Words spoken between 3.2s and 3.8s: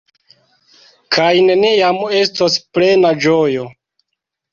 ĝojo.